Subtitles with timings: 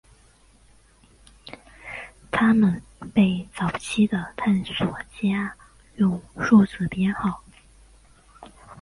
[2.31, 2.81] 他们
[3.13, 4.75] 被早期的探险
[5.21, 5.55] 家
[5.97, 7.39] 用数字编号。